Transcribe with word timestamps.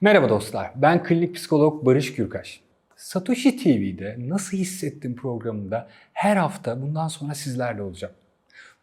Merhaba 0.00 0.28
dostlar, 0.28 0.72
ben 0.76 1.02
klinik 1.02 1.34
psikolog 1.34 1.86
Barış 1.86 2.14
Gürkaş. 2.14 2.60
Satoshi 2.96 3.56
TV'de 3.56 4.16
Nasıl 4.18 4.56
Hissettim 4.56 5.16
programında 5.16 5.88
her 6.12 6.36
hafta 6.36 6.82
bundan 6.82 7.08
sonra 7.08 7.34
sizlerle 7.34 7.82
olacağım. 7.82 8.14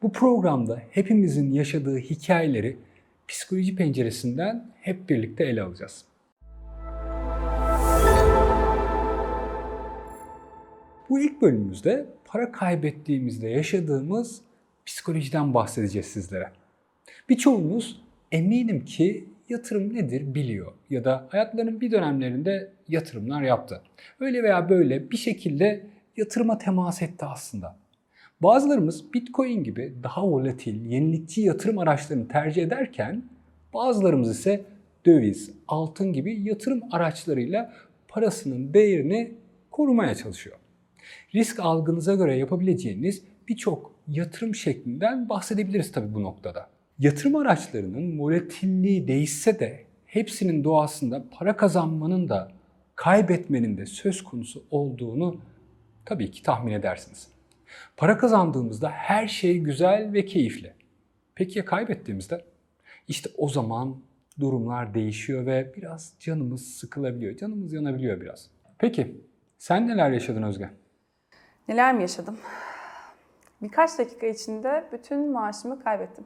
Bu 0.01 0.11
programda 0.11 0.81
hepimizin 0.91 1.51
yaşadığı 1.51 1.97
hikayeleri 1.97 2.77
psikoloji 3.27 3.75
penceresinden 3.75 4.71
hep 4.81 5.09
birlikte 5.09 5.43
ele 5.43 5.61
alacağız. 5.61 6.05
Bu 11.09 11.19
ilk 11.19 11.41
bölümümüzde 11.41 12.05
para 12.25 12.51
kaybettiğimizde 12.51 13.49
yaşadığımız 13.49 14.41
psikolojiden 14.85 15.53
bahsedeceğiz 15.53 16.07
sizlere. 16.07 16.51
Birçoğunuz 17.29 18.01
eminim 18.31 18.85
ki 18.85 19.32
yatırım 19.49 19.93
nedir 19.93 20.35
biliyor 20.35 20.73
ya 20.89 21.03
da 21.03 21.27
hayatlarının 21.29 21.81
bir 21.81 21.91
dönemlerinde 21.91 22.71
yatırımlar 22.87 23.41
yaptı. 23.41 23.81
Öyle 24.19 24.43
veya 24.43 24.69
böyle 24.69 25.11
bir 25.11 25.17
şekilde 25.17 25.85
yatırıma 26.17 26.57
temas 26.57 27.01
etti 27.01 27.25
aslında. 27.25 27.75
Bazılarımız 28.41 29.13
Bitcoin 29.13 29.63
gibi 29.63 29.93
daha 30.03 30.27
volatil, 30.27 30.85
yenilikçi 30.85 31.41
yatırım 31.41 31.77
araçlarını 31.77 32.27
tercih 32.27 32.63
ederken 32.63 33.23
bazılarımız 33.73 34.39
ise 34.39 34.65
döviz, 35.05 35.51
altın 35.67 36.13
gibi 36.13 36.41
yatırım 36.41 36.81
araçlarıyla 36.91 37.73
parasının 38.07 38.73
değerini 38.73 39.31
korumaya 39.71 40.15
çalışıyor. 40.15 40.57
Risk 41.35 41.59
algınıza 41.59 42.15
göre 42.15 42.37
yapabileceğiniz 42.37 43.23
birçok 43.47 43.93
yatırım 44.07 44.55
şeklinden 44.55 45.29
bahsedebiliriz 45.29 45.91
tabii 45.91 46.13
bu 46.13 46.23
noktada. 46.23 46.72
Yatırım 46.99 47.35
araçlarının 47.35 48.19
volatilliği 48.19 49.07
değişse 49.07 49.59
de 49.59 49.85
hepsinin 50.05 50.63
doğasında 50.63 51.25
para 51.31 51.57
kazanmanın 51.57 52.29
da 52.29 52.51
kaybetmenin 52.95 53.77
de 53.77 53.85
söz 53.85 54.23
konusu 54.23 54.63
olduğunu 54.71 55.41
tabii 56.05 56.31
ki 56.31 56.43
tahmin 56.43 56.71
edersiniz. 56.71 57.27
Para 57.97 58.17
kazandığımızda 58.17 58.89
her 58.89 59.27
şey 59.27 59.59
güzel 59.59 60.13
ve 60.13 60.25
keyifli. 60.25 60.73
Peki 61.35 61.59
ya 61.59 61.65
kaybettiğimizde? 61.65 62.45
İşte 63.07 63.29
o 63.37 63.49
zaman 63.49 63.97
durumlar 64.39 64.93
değişiyor 64.93 65.45
ve 65.45 65.73
biraz 65.77 66.13
canımız 66.19 66.67
sıkılabiliyor, 66.67 67.37
canımız 67.37 67.73
yanabiliyor 67.73 68.21
biraz. 68.21 68.49
Peki 68.77 69.21
sen 69.57 69.87
neler 69.87 70.11
yaşadın 70.11 70.43
Özge? 70.43 70.69
Neler 71.67 71.95
mi 71.95 72.01
yaşadım? 72.01 72.37
Birkaç 73.61 73.99
dakika 73.99 74.27
içinde 74.27 74.89
bütün 74.91 75.31
maaşımı 75.31 75.83
kaybettim. 75.83 76.25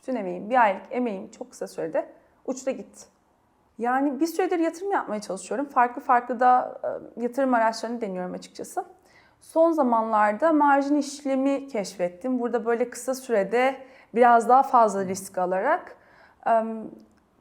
Bütün 0.00 0.14
emeğim, 0.14 0.50
bir 0.50 0.62
aylık 0.62 0.82
emeğim 0.90 1.30
çok 1.30 1.50
kısa 1.50 1.68
sürede 1.68 2.08
uçta 2.46 2.70
gitti. 2.70 3.06
Yani 3.78 4.20
bir 4.20 4.26
süredir 4.26 4.58
yatırım 4.58 4.92
yapmaya 4.92 5.20
çalışıyorum. 5.20 5.66
Farklı 5.66 6.02
farklı 6.02 6.40
da 6.40 6.80
e, 7.16 7.22
yatırım 7.22 7.54
araçlarını 7.54 8.00
deniyorum 8.00 8.34
açıkçası. 8.34 8.84
Son 9.40 9.72
zamanlarda 9.72 10.52
marjin 10.52 10.96
işlemi 10.96 11.68
keşfettim. 11.68 12.40
Burada 12.40 12.66
böyle 12.66 12.90
kısa 12.90 13.14
sürede 13.14 13.76
biraz 14.14 14.48
daha 14.48 14.62
fazla 14.62 15.04
risk 15.04 15.38
alarak 15.38 15.96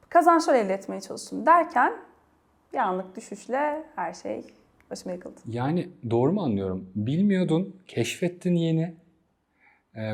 kazançlar 0.10 0.54
elde 0.54 0.74
etmeye 0.74 1.02
çalıştım. 1.02 1.46
Derken 1.46 1.94
bir 2.74 2.78
anlık 2.78 3.16
düşüşle 3.16 3.84
her 3.96 4.14
şey 4.14 4.44
başıma 4.92 5.14
yıkıldı. 5.14 5.40
Yani 5.46 5.90
doğru 6.10 6.32
mu 6.32 6.44
anlıyorum? 6.44 6.90
Bilmiyordun, 6.96 7.76
keşfettin 7.88 8.56
yeni 8.56 8.96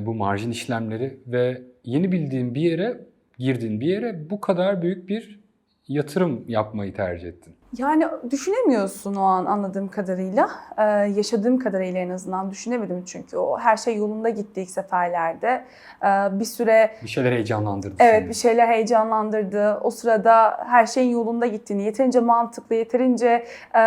bu 0.01 0.13
marjin 0.13 0.51
işlemleri 0.51 1.19
ve 1.27 1.61
yeni 1.83 2.11
bildiğin 2.11 2.55
bir 2.55 2.61
yere, 2.61 3.01
girdiğin 3.37 3.79
bir 3.81 3.87
yere 3.87 4.29
bu 4.29 4.41
kadar 4.41 4.81
büyük 4.81 5.09
bir 5.09 5.45
yatırım 5.87 6.43
yapmayı 6.47 6.93
tercih 6.93 7.27
ettin. 7.27 7.55
Yani 7.77 8.05
düşünemiyorsun 8.31 9.15
o 9.15 9.21
an 9.21 9.45
anladığım 9.45 9.87
kadarıyla. 9.87 10.49
Ee, 10.77 10.81
yaşadığım 11.17 11.59
kadarıyla 11.59 11.99
en 11.99 12.09
azından 12.09 12.51
düşünemedim 12.51 13.03
çünkü 13.05 13.37
o 13.37 13.59
her 13.59 13.77
şey 13.77 13.95
yolunda 13.95 14.29
gitti 14.29 14.61
ilk 14.61 14.69
seferlerde. 14.69 15.65
Ee, 16.03 16.39
bir 16.39 16.45
süre 16.45 16.91
Bir 17.03 17.07
şeyler 17.07 17.31
heyecanlandırdı 17.31 17.95
evet 17.99 18.19
seni. 18.19 18.29
bir 18.29 18.33
şeyler 18.33 18.67
heyecanlandırdı. 18.67 19.79
O 19.83 19.89
sırada 19.91 20.57
her 20.67 20.85
şeyin 20.85 21.11
yolunda 21.11 21.45
gittiğini, 21.47 21.83
yeterince 21.83 22.19
mantıklı, 22.19 22.75
yeterince 22.75 23.45
e, 23.75 23.81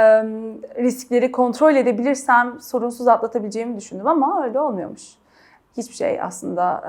riskleri 0.82 1.32
kontrol 1.32 1.74
edebilirsem 1.76 2.60
sorunsuz 2.60 3.08
atlatabileceğimi 3.08 3.76
düşündüm 3.76 4.06
ama 4.06 4.44
öyle 4.44 4.60
olmuyormuş. 4.60 5.02
Hiçbir 5.78 5.94
şey 5.94 6.22
aslında 6.22 6.82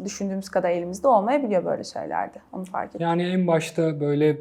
e, 0.00 0.04
düşündüğümüz 0.04 0.48
kadar 0.48 0.70
elimizde 0.70 1.08
olmayabiliyor 1.08 1.64
böyle 1.64 1.84
şeylerde. 1.84 2.38
Onu 2.52 2.64
fark 2.64 2.88
ettim. 2.88 3.00
Yani 3.00 3.22
en 3.22 3.46
başta 3.46 4.00
böyle 4.00 4.38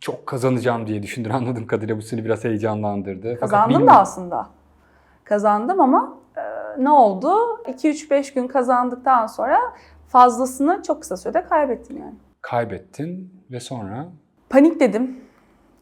çok 0.00 0.26
kazanacağım 0.26 0.86
diye 0.86 1.02
düşündün 1.02 1.30
anladığım 1.30 1.66
kadarıyla 1.66 1.96
bu 1.96 2.02
seni 2.02 2.24
biraz 2.24 2.44
heyecanlandırdı. 2.44 3.34
Fakat 3.34 3.40
Kazandım 3.50 3.76
bilmi- 3.80 3.86
da 3.90 3.98
aslında. 3.98 4.46
Kazandım 5.24 5.80
ama 5.80 6.18
e, 6.36 6.42
ne 6.84 6.90
oldu? 6.90 7.32
2-3-5 7.64 8.34
gün 8.34 8.48
kazandıktan 8.48 9.26
sonra 9.26 9.58
fazlasını 10.08 10.82
çok 10.82 11.00
kısa 11.00 11.16
sürede 11.16 11.44
kaybettim 11.44 11.96
yani. 11.98 12.14
Kaybettin 12.42 13.32
ve 13.50 13.60
sonra 13.60 14.06
Panikledim. 14.50 15.20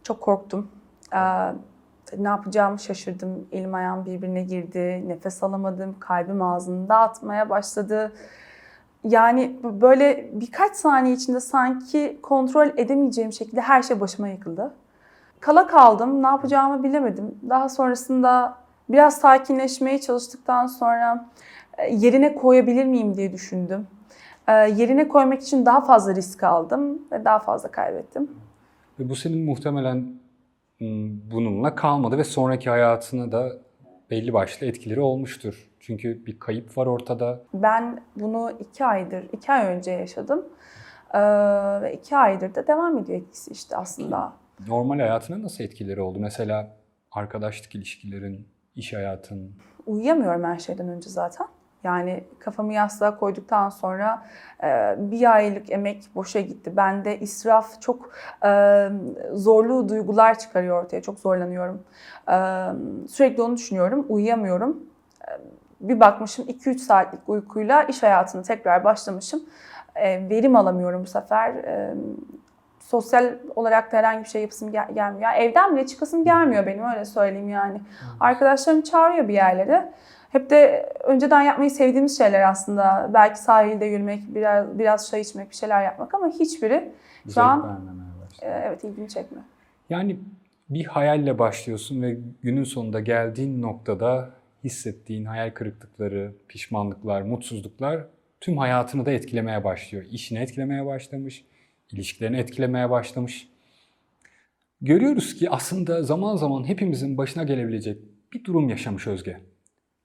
Çok 0.03 0.21
korktum. 0.21 0.69
E, 1.15 1.19
ne 2.19 2.29
yapacağımı 2.29 2.79
şaşırdım. 2.79 3.49
Elim 3.53 3.75
ayağım 3.75 4.07
birbirine 4.07 4.43
girdi. 4.43 5.05
Nefes 5.09 5.43
alamadım. 5.43 5.97
Kalbim 6.01 6.43
ağzını 6.43 6.89
dağıtmaya 6.89 7.51
başladı. 7.51 8.13
Yani 9.05 9.57
böyle 9.63 10.31
birkaç 10.33 10.77
saniye 10.77 11.15
içinde 11.15 11.41
sanki 11.41 12.19
kontrol 12.23 12.69
edemeyeceğim 12.77 13.33
şekilde 13.33 13.61
her 13.61 13.83
şey 13.83 14.01
başıma 14.01 14.29
yıkıldı. 14.29 14.75
Kala 15.41 15.67
kaldım. 15.67 16.23
Ne 16.23 16.27
yapacağımı 16.27 16.83
bilemedim. 16.83 17.35
Daha 17.49 17.69
sonrasında 17.69 18.55
biraz 18.89 19.17
sakinleşmeye 19.19 20.01
çalıştıktan 20.01 20.67
sonra 20.67 21.27
e, 21.79 21.95
yerine 21.95 22.35
koyabilir 22.35 22.85
miyim 22.85 23.17
diye 23.17 23.33
düşündüm. 23.33 23.87
E, 24.49 24.53
Yerine 24.53 25.09
koymak 25.09 25.43
için 25.43 25.67
daha 25.67 25.81
fazla 25.81 26.15
risk 26.15 26.45
aldım 26.45 27.03
ve 27.13 27.25
daha 27.25 27.39
fazla 27.39 27.71
kaybettim. 27.71 28.31
ve 29.01 29.09
bu 29.09 29.17
senin 29.17 29.45
muhtemelen 29.45 30.05
bununla 30.81 31.75
kalmadı 31.75 32.19
ve 32.19 32.25
sonraki 32.25 32.71
hayatına 32.71 33.33
da 33.33 33.53
belli 34.11 34.33
başlı 34.33 34.67
etkileri 34.67 35.01
olmuştur. 35.01 35.71
Çünkü 35.81 36.27
bir 36.27 36.39
kayıp 36.39 36.79
var 36.79 36.87
ortada. 36.87 37.43
Ben 37.55 38.03
bunu 38.17 38.51
iki 38.61 38.85
aydır, 38.85 39.25
iki 39.33 39.53
ay 39.53 39.67
önce 39.67 39.91
yaşadım. 39.91 40.45
E, 41.15 41.19
Ve 41.83 41.95
iki 42.03 42.17
aydır 42.17 42.55
da 42.55 42.67
devam 42.67 42.99
ediyor 42.99 43.19
etkisi 43.21 43.51
işte 43.53 43.77
aslında. 43.77 44.33
Normal 44.69 44.99
hayatına 44.99 45.43
nasıl 45.43 45.65
etkileri 45.65 46.01
oldu? 46.01 46.19
Mesela 46.21 46.77
arkadaşlık 47.13 47.75
ilişkilerin, 47.75 48.49
iş 48.75 48.93
hayatın. 48.93 49.57
uyuyamıyorum 49.87 50.45
her 50.45 50.59
şeyden 50.59 50.89
önce 50.89 51.11
zaten. 51.11 51.47
Yani 51.87 52.25
kafamı 52.39 52.73
yastığa 52.73 53.19
koyduktan 53.19 53.69
sonra 53.69 54.23
e, 54.63 54.95
bir 54.99 55.35
aylık 55.35 55.71
emek 55.71 56.09
boşa 56.15 56.41
gitti. 56.41 56.77
Bende 56.77 57.19
israf 57.19 57.81
çok 57.81 58.11
e, 58.45 58.89
zorlu 59.33 59.89
duygular 59.89 60.39
çıkarıyor 60.39 60.85
ortaya. 60.85 61.03
Çok 61.03 61.19
zorlanıyorum. 61.19 61.83
E, 62.29 62.37
sürekli 63.09 63.43
onu 63.43 63.57
düşünüyorum. 63.57 64.07
Uyuyamıyorum. 64.09 64.81
E, 65.29 65.31
bir 65.81 66.01
bakmışım 66.01 66.45
2-3 66.49 66.79
saatlik 66.79 67.29
uykuyla 67.29 67.83
iş 67.83 68.03
hayatına 68.03 68.43
tekrar 68.43 68.85
başlamışım. 68.85 69.41
E, 69.95 70.31
verim 70.31 70.57
alamıyorum 70.57 71.03
bu 71.03 71.07
sefer. 71.07 71.55
E, 71.55 71.95
sosyal 72.81 73.33
olarak 73.57 73.93
da 73.93 73.97
herhangi 73.97 74.25
bir 74.25 74.29
şey 74.29 74.43
yapasım 74.43 74.73
gel- 74.73 74.95
gelmiyor. 74.95 75.23
Yani 75.23 75.45
evden 75.45 75.77
bile 75.77 75.87
çıkasım 75.87 76.25
gelmiyor 76.25 76.67
benim 76.67 76.85
öyle 76.85 77.05
söyleyeyim 77.05 77.49
yani. 77.49 77.81
Arkadaşlarım 78.21 78.83
çağırıyor 78.83 79.29
bir 79.29 79.35
yerlere. 79.35 79.93
Hep 80.31 80.51
de 80.51 80.93
önceden 81.05 81.43
yapmayı 81.43 81.71
sevdiğimiz 81.71 82.19
şeyler 82.19 82.51
aslında. 82.51 83.11
Belki 83.15 83.39
sahilde 83.39 83.85
yürümek, 83.85 84.35
biraz 84.35 84.79
biraz 84.79 85.11
çay 85.11 85.21
içmek, 85.21 85.51
bir 85.51 85.57
şeyler 85.57 85.85
yapmak 85.85 86.15
ama 86.15 86.29
hiçbiri 86.29 86.93
şu 87.35 87.43
an 87.43 87.81
e, 88.43 88.47
evet 88.47 88.85
ilgimi 88.85 89.09
çekmiyor. 89.09 89.45
Yani 89.91 90.17
bir 90.71 90.85
hayalle 90.85 91.39
başlıyorsun 91.39 92.03
ve 92.03 92.17
günün 92.43 92.65
sonunda 92.65 93.01
geldiğin 93.01 93.63
noktada 93.63 94.31
hissettiğin 94.65 95.25
hayal 95.25 95.51
kırıklıkları, 95.51 96.35
pişmanlıklar, 96.49 97.23
mutsuzluklar 97.23 98.07
tüm 98.41 98.59
hayatını 98.59 99.07
da 99.07 99.11
etkilemeye 99.11 99.65
başlıyor. 99.65 100.05
İşini 100.11 100.39
etkilemeye 100.39 100.87
başlamış, 100.87 101.45
ilişkilerini 101.93 102.37
etkilemeye 102.37 102.91
başlamış. 102.91 103.49
Görüyoruz 104.81 105.35
ki 105.35 105.51
aslında 105.51 106.03
zaman 106.03 106.37
zaman 106.37 106.65
hepimizin 106.65 107.19
başına 107.19 107.43
gelebilecek 107.43 107.99
bir 108.33 108.45
durum 108.45 108.69
yaşamış 108.69 109.07
Özge. 109.07 109.41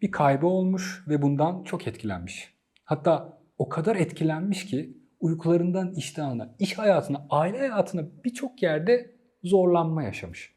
Bir 0.01 0.11
kaybı 0.11 0.47
olmuş 0.47 1.03
ve 1.07 1.21
bundan 1.21 1.63
çok 1.63 1.87
etkilenmiş. 1.87 2.53
Hatta 2.85 3.37
o 3.57 3.69
kadar 3.69 3.95
etkilenmiş 3.95 4.65
ki 4.65 4.97
uykularından 5.19 5.93
iştahına, 5.93 6.55
iş 6.59 6.77
hayatına, 6.77 7.27
aile 7.29 7.57
hayatına 7.57 8.03
birçok 8.25 8.63
yerde 8.63 9.11
zorlanma 9.43 10.03
yaşamış. 10.03 10.55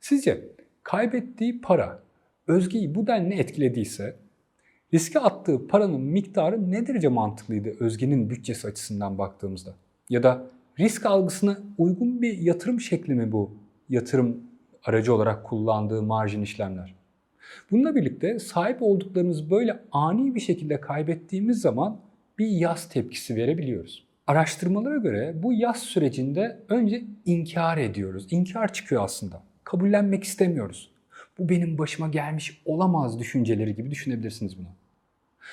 Sizce 0.00 0.44
kaybettiği 0.82 1.60
para 1.60 2.02
Özge'yi 2.46 2.94
bu 2.94 3.06
denli 3.06 3.34
etkilediyse 3.34 4.16
riske 4.94 5.18
attığı 5.18 5.66
paranın 5.68 6.00
miktarı 6.00 6.70
ne 6.70 6.86
derece 6.86 7.08
mantıklıydı 7.08 7.76
Özge'nin 7.80 8.30
bütçesi 8.30 8.68
açısından 8.68 9.18
baktığımızda? 9.18 9.74
Ya 10.10 10.22
da 10.22 10.46
Risk 10.78 11.06
algısına 11.06 11.58
uygun 11.78 12.22
bir 12.22 12.38
yatırım 12.38 12.80
şekli 12.80 13.14
mi 13.14 13.32
bu 13.32 13.56
yatırım 13.88 14.42
aracı 14.84 15.14
olarak 15.14 15.44
kullandığı 15.44 16.02
marjin 16.02 16.42
işlemler? 16.42 16.97
Bununla 17.70 17.94
birlikte 17.94 18.38
sahip 18.38 18.82
olduklarımız 18.82 19.50
böyle 19.50 19.78
ani 19.92 20.34
bir 20.34 20.40
şekilde 20.40 20.80
kaybettiğimiz 20.80 21.60
zaman 21.60 22.00
bir 22.38 22.46
yaz 22.46 22.88
tepkisi 22.88 23.36
verebiliyoruz. 23.36 24.04
Araştırmalara 24.26 24.96
göre 24.96 25.34
bu 25.42 25.52
yaz 25.52 25.78
sürecinde 25.78 26.60
önce 26.68 27.04
inkar 27.24 27.78
ediyoruz. 27.78 28.26
İnkar 28.30 28.72
çıkıyor 28.72 29.04
aslında. 29.04 29.42
Kabullenmek 29.64 30.24
istemiyoruz. 30.24 30.90
Bu 31.38 31.48
benim 31.48 31.78
başıma 31.78 32.08
gelmiş 32.08 32.62
olamaz 32.64 33.18
düşünceleri 33.18 33.74
gibi 33.74 33.90
düşünebilirsiniz 33.90 34.58
bunu. 34.58 34.66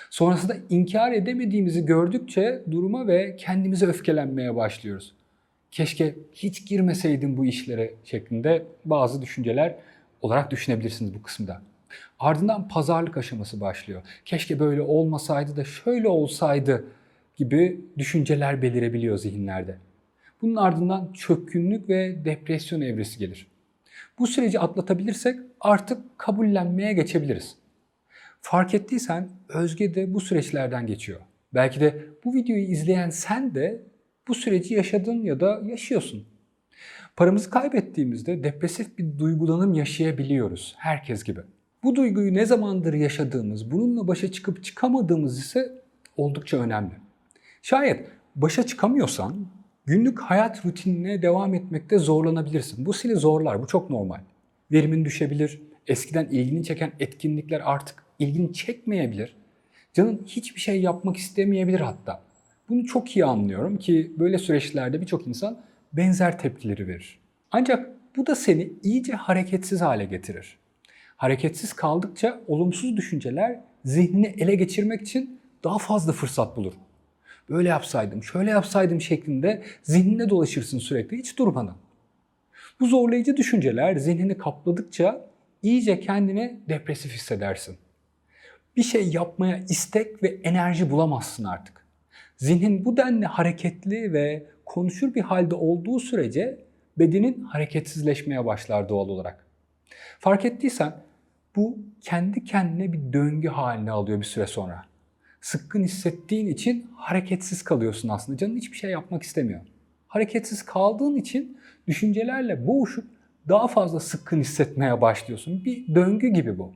Sonrasında 0.09 0.57
inkar 0.69 1.11
edemediğimizi 1.11 1.85
gördükçe 1.85 2.63
duruma 2.71 3.07
ve 3.07 3.35
kendimize 3.35 3.85
öfkelenmeye 3.85 4.55
başlıyoruz. 4.55 5.13
Keşke 5.71 6.15
hiç 6.31 6.67
girmeseydim 6.67 7.37
bu 7.37 7.45
işlere 7.45 7.93
şeklinde 8.03 8.63
bazı 8.85 9.21
düşünceler 9.21 9.75
olarak 10.21 10.51
düşünebilirsiniz 10.51 11.13
bu 11.13 11.21
kısımda. 11.23 11.61
Ardından 12.19 12.67
pazarlık 12.67 13.17
aşaması 13.17 13.61
başlıyor. 13.61 14.01
Keşke 14.25 14.59
böyle 14.59 14.81
olmasaydı 14.81 15.55
da 15.55 15.63
şöyle 15.63 16.07
olsaydı 16.07 16.85
gibi 17.35 17.81
düşünceler 17.97 18.61
belirebiliyor 18.61 19.17
zihinlerde. 19.17 19.77
Bunun 20.41 20.55
ardından 20.55 21.13
çökkünlük 21.13 21.89
ve 21.89 22.25
depresyon 22.25 22.81
evresi 22.81 23.19
gelir. 23.19 23.47
Bu 24.19 24.27
süreci 24.27 24.59
atlatabilirsek 24.59 25.39
artık 25.59 26.19
kabullenmeye 26.19 26.93
geçebiliriz. 26.93 27.55
Fark 28.41 28.73
ettiysen 28.73 29.29
Özge 29.49 29.95
de 29.95 30.13
bu 30.13 30.21
süreçlerden 30.21 30.87
geçiyor. 30.87 31.19
Belki 31.53 31.79
de 31.79 32.05
bu 32.23 32.33
videoyu 32.33 32.63
izleyen 32.63 33.09
sen 33.09 33.55
de 33.55 33.81
bu 34.27 34.35
süreci 34.35 34.73
yaşadın 34.73 35.21
ya 35.21 35.39
da 35.39 35.61
yaşıyorsun. 35.65 36.25
Paramızı 37.15 37.49
kaybettiğimizde 37.49 38.43
depresif 38.43 38.97
bir 38.97 39.19
duygulanım 39.19 39.73
yaşayabiliyoruz 39.73 40.75
herkes 40.77 41.23
gibi. 41.23 41.41
Bu 41.85 41.95
duyguyu 41.95 42.33
ne 42.33 42.45
zamandır 42.45 42.93
yaşadığımız, 42.93 43.71
bununla 43.71 44.07
başa 44.07 44.31
çıkıp 44.31 44.63
çıkamadığımız 44.63 45.39
ise 45.39 45.71
oldukça 46.17 46.57
önemli. 46.57 46.93
Şayet 47.61 48.07
başa 48.35 48.65
çıkamıyorsan 48.65 49.47
günlük 49.85 50.19
hayat 50.19 50.65
rutinine 50.65 51.21
devam 51.21 51.53
etmekte 51.53 51.97
zorlanabilirsin. 51.97 52.85
Bu 52.85 52.93
seni 52.93 53.15
zorlar, 53.15 53.63
bu 53.63 53.67
çok 53.67 53.89
normal. 53.89 54.19
Verimin 54.71 55.05
düşebilir, 55.05 55.61
eskiden 55.87 56.25
ilgini 56.25 56.63
çeken 56.63 56.91
etkinlikler 56.99 57.61
artık 57.65 58.03
ilgini 58.19 58.53
çekmeyebilir. 58.53 59.35
Canın 59.93 60.21
hiçbir 60.27 60.61
şey 60.61 60.81
yapmak 60.81 61.17
istemeyebilir 61.17 61.79
hatta. 61.79 62.21
Bunu 62.69 62.85
çok 62.85 63.15
iyi 63.15 63.25
anlıyorum 63.25 63.77
ki 63.77 64.11
böyle 64.17 64.37
süreçlerde 64.37 65.01
birçok 65.01 65.27
insan 65.27 65.57
benzer 65.93 66.39
tepkileri 66.39 66.87
verir. 66.87 67.19
Ancak 67.51 67.89
bu 68.17 68.27
da 68.27 68.35
seni 68.35 68.71
iyice 68.83 69.13
hareketsiz 69.13 69.81
hale 69.81 70.05
getirir. 70.05 70.64
Hareketsiz 71.25 71.73
kaldıkça 71.73 72.41
olumsuz 72.47 72.97
düşünceler 72.97 73.59
zihnini 73.85 74.35
ele 74.37 74.55
geçirmek 74.55 75.01
için 75.01 75.39
daha 75.63 75.77
fazla 75.77 76.13
fırsat 76.13 76.57
bulur. 76.57 76.73
Böyle 77.49 77.69
yapsaydım, 77.69 78.23
şöyle 78.23 78.49
yapsaydım 78.49 79.01
şeklinde 79.01 79.63
zihninde 79.83 80.29
dolaşırsın 80.29 80.79
sürekli 80.79 81.17
hiç 81.17 81.37
durmadan. 81.37 81.75
Bu 82.79 82.87
zorlayıcı 82.87 83.37
düşünceler 83.37 83.95
zihnini 83.95 84.37
kapladıkça 84.37 85.25
iyice 85.61 85.99
kendini 85.99 86.59
depresif 86.69 87.11
hissedersin. 87.11 87.77
Bir 88.77 88.83
şey 88.83 89.09
yapmaya 89.09 89.57
istek 89.69 90.23
ve 90.23 90.27
enerji 90.43 90.91
bulamazsın 90.91 91.43
artık. 91.43 91.85
Zihnin 92.37 92.85
bu 92.85 92.97
denli 92.97 93.25
hareketli 93.25 94.13
ve 94.13 94.45
konuşur 94.65 95.13
bir 95.13 95.21
halde 95.21 95.55
olduğu 95.55 95.99
sürece 95.99 96.59
bedenin 96.97 97.43
hareketsizleşmeye 97.43 98.45
başlar 98.45 98.89
doğal 98.89 99.09
olarak. 99.09 99.45
Fark 100.19 100.45
ettiysen 100.45 101.05
bu 101.55 101.77
kendi 102.01 102.43
kendine 102.43 102.93
bir 102.93 103.13
döngü 103.13 103.47
haline 103.47 103.91
alıyor 103.91 104.19
bir 104.19 104.25
süre 104.25 104.47
sonra. 104.47 104.85
Sıkkın 105.41 105.83
hissettiğin 105.83 106.47
için 106.47 106.87
hareketsiz 106.95 107.63
kalıyorsun 107.63 108.09
aslında. 108.09 108.37
Canın 108.37 108.57
hiçbir 108.57 108.77
şey 108.77 108.91
yapmak 108.91 109.23
istemiyor. 109.23 109.61
Hareketsiz 110.07 110.63
kaldığın 110.63 111.15
için 111.15 111.57
düşüncelerle 111.87 112.67
boğuşup 112.67 113.05
daha 113.49 113.67
fazla 113.67 113.99
sıkkın 113.99 114.39
hissetmeye 114.39 115.01
başlıyorsun. 115.01 115.65
Bir 115.65 115.95
döngü 115.95 116.27
gibi 116.27 116.57
bu. 116.57 116.73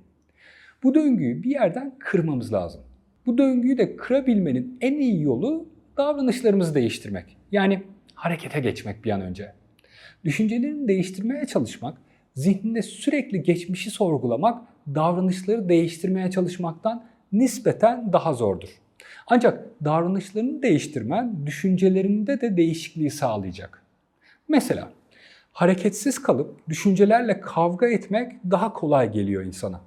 Bu 0.84 0.96
döngüyü 0.96 1.44
bir 1.44 1.52
yerden 1.52 1.96
kırmamız 2.00 2.54
lazım. 2.54 2.82
Bu 3.26 3.38
döngüyü 3.38 3.78
de 3.78 3.96
kırabilmenin 3.96 4.78
en 4.82 5.00
iyi 5.00 5.22
yolu 5.22 5.68
davranışlarımızı 5.98 6.76
değiştirmek. 6.76 7.38
Yani 7.52 7.84
harekete 8.14 8.60
geçmek 8.60 9.06
bir 9.06 9.12
an 9.12 9.22
önce. 9.22 9.54
Düşüncelerini 10.26 10.88
değiştirmeye 10.88 11.46
çalışmak, 11.46 11.98
zihninde 12.40 12.82
sürekli 12.82 13.44
geçmişi 13.44 13.92
sorgulamak, 13.92 14.62
davranışları 14.96 15.70
değiştirmeye 15.70 16.32
çalışmaktan 16.32 17.04
nispeten 17.32 18.14
daha 18.14 18.34
zordur. 18.34 18.70
Ancak 19.28 19.66
davranışlarını 19.84 20.62
değiştirmen 20.62 21.46
düşüncelerinde 21.46 22.42
de 22.42 22.58
değişikliği 22.58 23.12
sağlayacak. 23.12 23.84
Mesela 24.48 24.90
hareketsiz 25.52 26.22
kalıp 26.22 26.70
düşüncelerle 26.70 27.42
kavga 27.42 27.88
etmek 27.88 28.32
daha 28.52 28.74
kolay 28.74 29.12
geliyor 29.12 29.44
insana. 29.44 29.82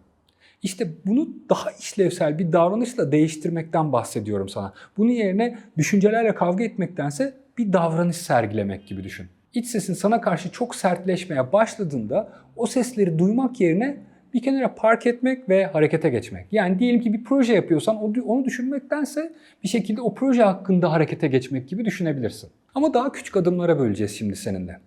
İşte 0.62 0.90
bunu 1.06 1.28
daha 1.50 1.70
işlevsel 1.70 2.38
bir 2.38 2.52
davranışla 2.52 3.12
değiştirmekten 3.12 3.92
bahsediyorum 3.92 4.48
sana. 4.48 4.74
Bunun 4.96 5.12
yerine 5.12 5.58
düşüncelerle 5.78 6.34
kavga 6.34 6.64
etmektense 6.64 7.34
bir 7.58 7.72
davranış 7.72 8.16
sergilemek 8.16 8.86
gibi 8.86 9.04
düşün. 9.04 9.26
İç 9.54 9.66
sesin 9.66 9.94
sana 9.94 10.20
karşı 10.20 10.52
çok 10.52 10.74
sertleşmeye 10.74 11.52
başladığında 11.52 12.28
o 12.56 12.66
sesleri 12.66 13.18
duymak 13.18 13.60
yerine 13.60 13.96
bir 14.34 14.42
kenara 14.42 14.74
park 14.74 15.06
etmek 15.06 15.48
ve 15.48 15.66
harekete 15.66 16.10
geçmek. 16.10 16.52
Yani 16.52 16.78
diyelim 16.78 17.00
ki 17.00 17.12
bir 17.12 17.24
proje 17.24 17.54
yapıyorsan 17.54 17.96
onu 18.26 18.44
düşünmektense 18.44 19.32
bir 19.62 19.68
şekilde 19.68 20.00
o 20.00 20.14
proje 20.14 20.42
hakkında 20.42 20.92
harekete 20.92 21.28
geçmek 21.28 21.68
gibi 21.68 21.84
düşünebilirsin. 21.84 22.50
Ama 22.74 22.94
daha 22.94 23.12
küçük 23.12 23.36
adımlara 23.36 23.78
böleceğiz 23.78 24.18
şimdi 24.18 24.36
seninle. 24.36 24.80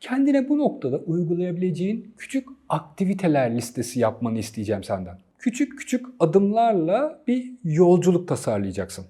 Kendine 0.00 0.48
bu 0.48 0.58
noktada 0.58 0.98
uygulayabileceğin 0.98 2.14
küçük 2.18 2.48
aktiviteler 2.68 3.56
listesi 3.56 4.00
yapmanı 4.00 4.38
isteyeceğim 4.38 4.84
senden. 4.84 5.18
Küçük 5.38 5.78
küçük 5.78 6.06
adımlarla 6.20 7.22
bir 7.26 7.52
yolculuk 7.64 8.28
tasarlayacaksın. 8.28 9.04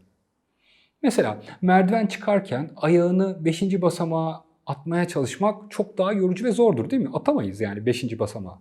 Mesela 1.03 1.39
merdiven 1.63 2.07
çıkarken 2.07 2.71
ayağını 2.77 3.45
5. 3.45 3.83
basamağa 3.83 4.48
atmaya 4.69 5.05
çalışmak 5.05 5.71
çok 5.71 5.99
daha 5.99 6.13
yorucu 6.13 6.45
ve 6.45 6.53
zordur 6.53 6.91
değil 6.91 7.03
mi? 7.03 7.11
Atamayız 7.13 7.61
yani 7.61 7.87
5. 7.87 8.19
basamağa. 8.19 8.59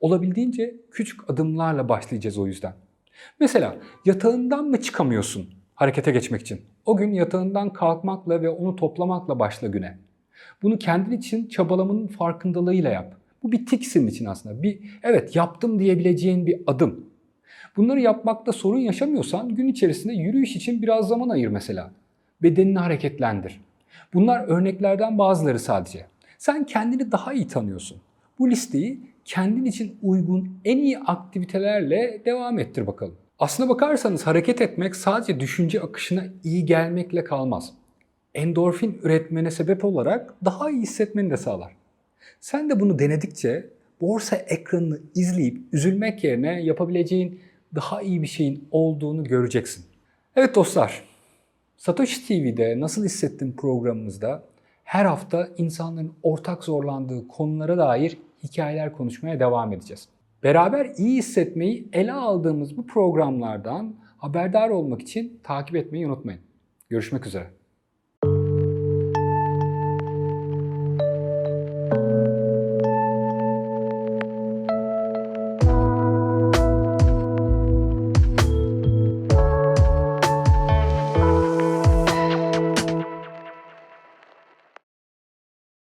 Olabildiğince 0.00 0.74
küçük 0.90 1.30
adımlarla 1.30 1.88
başlayacağız 1.88 2.38
o 2.38 2.46
yüzden. 2.46 2.74
Mesela 3.40 3.76
yatağından 4.04 4.64
mı 4.64 4.80
çıkamıyorsun 4.80 5.50
harekete 5.74 6.10
geçmek 6.10 6.40
için? 6.40 6.60
O 6.86 6.96
gün 6.96 7.12
yatağından 7.12 7.72
kalkmakla 7.72 8.42
ve 8.42 8.48
onu 8.48 8.76
toplamakla 8.76 9.38
başla 9.38 9.68
güne. 9.68 9.98
Bunu 10.62 10.78
kendin 10.78 11.16
için 11.16 11.46
çabalamanın 11.46 12.06
farkındalığıyla 12.06 12.90
yap. 12.90 13.14
Bu 13.42 13.52
bir 13.52 13.66
tik 13.66 13.86
senin 13.86 14.06
için 14.06 14.24
aslında. 14.24 14.62
Bir 14.62 14.78
evet 15.02 15.36
yaptım 15.36 15.78
diyebileceğin 15.78 16.46
bir 16.46 16.60
adım. 16.66 17.06
Bunları 17.76 18.00
yapmakta 18.00 18.52
sorun 18.52 18.78
yaşamıyorsan 18.78 19.54
gün 19.54 19.68
içerisinde 19.68 20.12
yürüyüş 20.12 20.56
için 20.56 20.82
biraz 20.82 21.08
zaman 21.08 21.28
ayır 21.28 21.48
mesela. 21.48 21.90
Bedenini 22.42 22.78
hareketlendir. 22.78 23.60
Bunlar 24.14 24.44
örneklerden 24.48 25.18
bazıları 25.18 25.58
sadece. 25.58 26.06
Sen 26.38 26.66
kendini 26.66 27.12
daha 27.12 27.32
iyi 27.32 27.46
tanıyorsun. 27.46 27.98
Bu 28.38 28.50
listeyi 28.50 29.00
kendin 29.24 29.64
için 29.64 29.98
uygun 30.02 30.60
en 30.64 30.78
iyi 30.78 30.98
aktivitelerle 30.98 32.22
devam 32.24 32.58
ettir 32.58 32.86
bakalım. 32.86 33.14
Aslına 33.38 33.68
bakarsanız 33.68 34.26
hareket 34.26 34.60
etmek 34.60 34.96
sadece 34.96 35.40
düşünce 35.40 35.80
akışına 35.80 36.24
iyi 36.44 36.64
gelmekle 36.66 37.24
kalmaz. 37.24 37.72
Endorfin 38.34 39.00
üretmene 39.02 39.50
sebep 39.50 39.84
olarak 39.84 40.34
daha 40.44 40.70
iyi 40.70 40.82
hissetmeni 40.82 41.30
de 41.30 41.36
sağlar. 41.36 41.72
Sen 42.40 42.70
de 42.70 42.80
bunu 42.80 42.98
denedikçe 42.98 43.66
borsa 44.00 44.36
ekranını 44.36 45.00
izleyip 45.14 45.58
üzülmek 45.72 46.24
yerine 46.24 46.62
yapabileceğin 46.62 47.40
daha 47.74 48.02
iyi 48.02 48.22
bir 48.22 48.26
şeyin 48.26 48.68
olduğunu 48.70 49.24
göreceksin. 49.24 49.84
Evet 50.36 50.54
dostlar, 50.54 51.04
Satoshi 51.80 52.26
TV'de 52.26 52.80
Nasıl 52.80 53.04
Hissettim 53.04 53.56
programımızda 53.56 54.42
her 54.84 55.04
hafta 55.04 55.48
insanların 55.56 56.12
ortak 56.22 56.64
zorlandığı 56.64 57.28
konulara 57.28 57.78
dair 57.78 58.18
hikayeler 58.44 58.92
konuşmaya 58.92 59.40
devam 59.40 59.72
edeceğiz. 59.72 60.08
Beraber 60.42 60.92
iyi 60.96 61.18
hissetmeyi 61.18 61.88
ele 61.92 62.12
aldığımız 62.12 62.76
bu 62.76 62.86
programlardan 62.86 63.96
haberdar 64.18 64.70
olmak 64.70 65.02
için 65.02 65.40
takip 65.42 65.76
etmeyi 65.76 66.06
unutmayın. 66.06 66.40
Görüşmek 66.88 67.26
üzere. 67.26 67.59